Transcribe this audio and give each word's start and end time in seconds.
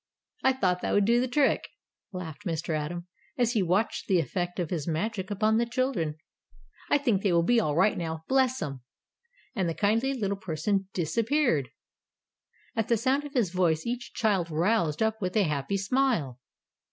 "I 0.43 0.53
thought 0.53 0.81
that 0.81 0.93
would 0.95 1.05
do 1.05 1.21
the 1.21 1.27
trick!" 1.27 1.67
laughed 2.11 2.43
Mr. 2.43 2.75
Atom, 2.75 3.05
as 3.37 3.51
he 3.51 3.61
watched 3.61 4.07
the 4.07 4.17
effect 4.17 4.59
of 4.59 4.71
his 4.71 4.87
magic 4.87 5.29
upon 5.29 5.57
the 5.57 5.65
children. 5.67 6.15
"I 6.89 6.97
think 6.97 7.21
they 7.21 7.31
will 7.31 7.43
be 7.43 7.59
all 7.59 7.75
right 7.75 7.95
now, 7.95 8.23
bless 8.27 8.59
'em," 8.63 8.81
and 9.55 9.69
the 9.69 9.75
kindly 9.75 10.15
little 10.15 10.37
person 10.37 10.87
disappeared. 10.95 11.69
At 12.75 12.87
the 12.87 12.97
sound 12.97 13.25
of 13.25 13.35
his 13.35 13.51
voice 13.51 13.85
each 13.85 14.13
child 14.15 14.49
roused 14.49 15.03
up 15.03 15.21
with 15.21 15.37
a 15.37 15.43
happy 15.43 15.77
smile. 15.77 16.39